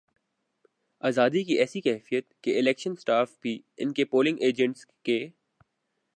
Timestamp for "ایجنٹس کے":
4.41-5.19